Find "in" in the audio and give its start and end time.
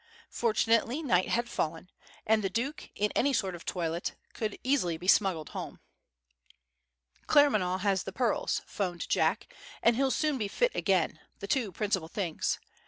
2.95-3.11